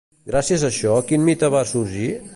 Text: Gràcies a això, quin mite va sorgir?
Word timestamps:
Gràcies 0.29 0.63
a 0.63 0.69
això, 0.73 0.95
quin 1.11 1.29
mite 1.29 1.51
va 1.57 1.63
sorgir? 1.73 2.13